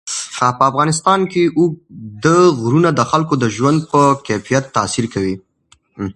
په 0.59 0.63
افغانستان 0.71 1.19
کې 1.31 1.43
اوږده 1.59 2.39
غرونه 2.61 2.89
د 2.93 3.01
خلکو 3.11 3.33
د 3.43 3.45
ژوند 3.55 3.79
په 3.91 4.01
کیفیت 4.27 4.65
تاثیر 4.77 5.05
کوي. 5.13 5.35